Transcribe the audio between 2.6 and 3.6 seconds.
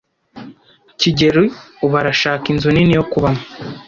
nini yo kubamo.